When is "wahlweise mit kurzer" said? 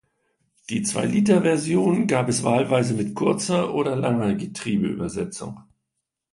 2.43-3.71